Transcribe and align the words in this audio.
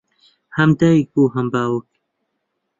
ھەم 0.57 0.69
دایک 0.79 1.07
بوو 1.13 1.25
ھەم 1.35 1.47
باوک 1.53 1.87